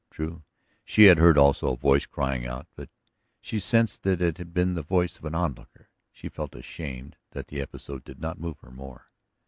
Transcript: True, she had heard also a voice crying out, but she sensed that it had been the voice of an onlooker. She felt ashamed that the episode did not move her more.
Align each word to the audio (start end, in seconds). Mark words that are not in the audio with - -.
True, 0.09 0.43
she 0.83 1.03
had 1.03 1.19
heard 1.19 1.37
also 1.37 1.73
a 1.73 1.77
voice 1.77 2.07
crying 2.07 2.47
out, 2.47 2.65
but 2.75 2.89
she 3.39 3.59
sensed 3.59 4.01
that 4.01 4.19
it 4.19 4.39
had 4.39 4.51
been 4.51 4.73
the 4.73 4.81
voice 4.81 5.19
of 5.19 5.25
an 5.25 5.35
onlooker. 5.35 5.89
She 6.11 6.27
felt 6.27 6.55
ashamed 6.55 7.17
that 7.33 7.49
the 7.49 7.61
episode 7.61 8.03
did 8.03 8.19
not 8.19 8.41
move 8.41 8.57
her 8.61 8.71
more. 8.71 9.11